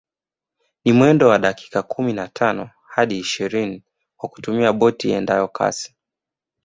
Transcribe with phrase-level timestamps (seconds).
[0.85, 3.83] Ni mwendo wa dakika kumi na tano hadi ishirini
[4.17, 5.95] kwa kutumia boti iendayo kasi